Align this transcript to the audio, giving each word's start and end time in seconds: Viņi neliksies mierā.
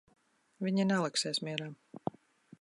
Viņi 0.67 0.87
neliksies 0.93 1.41
mierā. 1.49 1.69